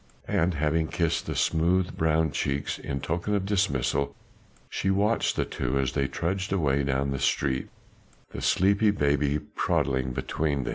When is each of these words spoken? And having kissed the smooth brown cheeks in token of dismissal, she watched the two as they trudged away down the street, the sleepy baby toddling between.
And 0.27 0.55
having 0.55 0.87
kissed 0.87 1.27
the 1.27 1.35
smooth 1.35 1.95
brown 1.95 2.31
cheeks 2.31 2.79
in 2.79 3.01
token 3.01 3.35
of 3.35 3.45
dismissal, 3.45 4.15
she 4.67 4.89
watched 4.89 5.35
the 5.35 5.45
two 5.45 5.77
as 5.77 5.91
they 5.91 6.07
trudged 6.07 6.51
away 6.51 6.83
down 6.83 7.11
the 7.11 7.19
street, 7.19 7.69
the 8.31 8.41
sleepy 8.41 8.89
baby 8.89 9.39
toddling 9.55 10.11
between. 10.13 10.65